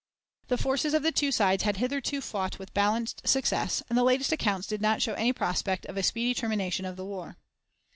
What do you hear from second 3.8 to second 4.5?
and the latest